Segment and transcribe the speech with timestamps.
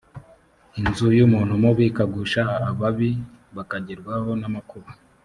[0.79, 3.11] inzu y’umuntu mubi ikagusha ababi
[3.55, 4.89] bakagerwaho n’amakuba